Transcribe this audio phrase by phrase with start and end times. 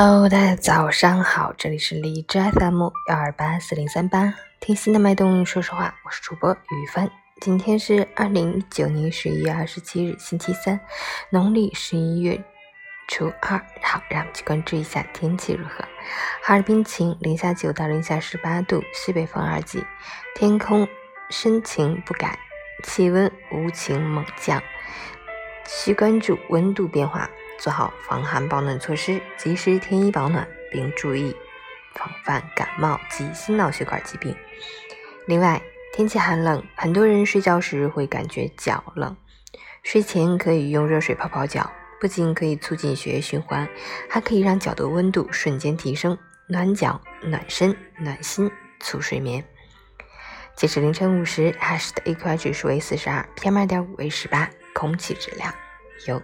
[0.00, 7.10] Hello，大家早上好，这里是荔枝 FM 幺二八四零三八，听心的脉动，说实话，我是主播雨帆。
[7.40, 10.78] 今天是二零一九年十一月二十七日，星期三，
[11.30, 12.40] 农历十一月
[13.08, 13.58] 初二。
[13.82, 15.84] 好，让我们去关注一下天气如何。
[16.44, 19.84] 哈尔滨晴，零下九到零下十八度，西北风二级，
[20.36, 20.86] 天空
[21.28, 22.38] 深晴不改，
[22.84, 24.62] 气温无情猛降，
[25.66, 27.28] 需关注温度变化。
[27.58, 31.34] 做好防寒保暖措施，及时添衣保暖，并注意
[31.92, 34.34] 防范感冒及心脑血管疾病。
[35.26, 35.60] 另外，
[35.92, 39.16] 天气寒冷，很多人睡觉时会感觉脚冷，
[39.82, 43.68] 睡前可以用热水泡泡脚，不仅可以促进血液循环，
[44.08, 46.16] 还可以让脚的温度瞬间提升，
[46.48, 49.44] 暖脚、暖身、暖心，促睡眠。
[50.54, 55.52] 截止凌晨五时，哈市的 AQI 指数为四十二，PM 二点五为十八，空气质量
[56.06, 56.22] 优。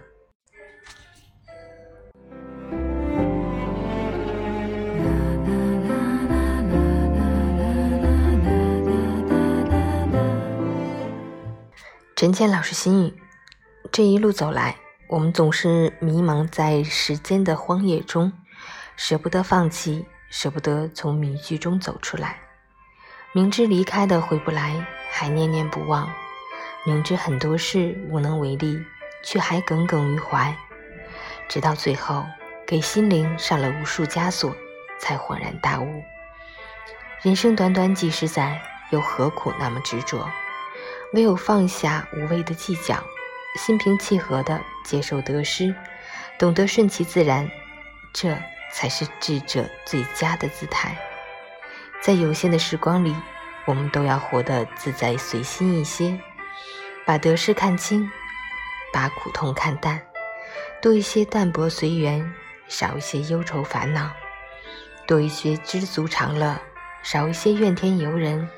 [12.25, 13.13] 陈谦老师心语：
[13.91, 14.77] 这一路走来，
[15.09, 18.33] 我们总是迷茫在时间的荒野中，
[18.95, 22.39] 舍不得放弃，舍不得从迷局中走出来。
[23.31, 26.07] 明知离开的回不来，还念念不忘；
[26.83, 28.83] 明知很多事无能为力，
[29.23, 30.51] 却还耿耿于怀。
[31.47, 32.25] 直到最后，
[32.65, 34.51] 给心灵上了无数枷锁，
[34.97, 36.03] 才恍然大悟：
[37.21, 38.59] 人生短短几十载，
[38.89, 40.27] 又何苦那么执着？
[41.15, 43.01] 唯有放下无谓的计较，
[43.57, 45.73] 心平气和地接受得失，
[46.37, 47.49] 懂得顺其自然，
[48.11, 48.37] 这
[48.73, 50.93] 才是智者最佳的姿态。
[52.01, 53.15] 在有限的时光里，
[53.63, 56.19] 我们都要活得自在随心一些，
[57.05, 58.11] 把得失看清，
[58.91, 60.01] 把苦痛看淡，
[60.81, 62.29] 多一些淡泊随缘，
[62.67, 64.11] 少一些忧愁烦恼，
[65.07, 66.59] 多一些知足常乐，
[67.01, 68.49] 少一些怨天尤人。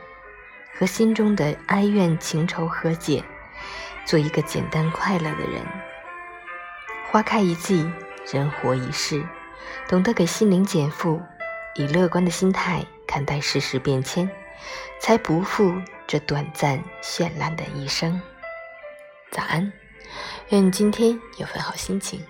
[0.77, 3.23] 和心中的哀怨情仇和解，
[4.05, 5.65] 做一个简单快乐的人。
[7.09, 7.89] 花开一季，
[8.31, 9.23] 人活一世，
[9.87, 11.19] 懂得给心灵减负，
[11.75, 14.29] 以乐观的心态看待世事变迁，
[15.01, 15.73] 才不负
[16.05, 18.21] 这短暂绚烂的一生。
[19.31, 19.71] 早安，
[20.49, 22.21] 愿你今天有份好心情。